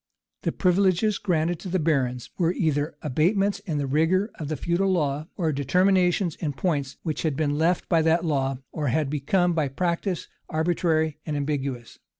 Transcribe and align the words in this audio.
The 0.41 0.51
privileges 0.51 1.19
granted 1.19 1.59
to 1.59 1.69
the 1.69 1.77
barons 1.77 2.31
were 2.35 2.53
either 2.53 2.95
abatements 3.03 3.59
in 3.59 3.77
the 3.77 3.85
rigor 3.85 4.31
of 4.39 4.47
the 4.47 4.57
feudal 4.57 4.91
law, 4.91 5.27
or 5.37 5.51
determinations 5.51 6.33
in 6.37 6.53
points 6.53 6.97
which 7.03 7.21
had 7.21 7.35
been 7.37 7.59
left 7.59 7.87
by 7.87 8.01
that 8.01 8.25
law, 8.25 8.57
or 8.71 8.87
had 8.87 9.11
become, 9.11 9.53
by 9.53 9.67
practice, 9.67 10.27
arbitrary 10.49 11.19
and 11.23 11.37
ambiguous. 11.37 11.99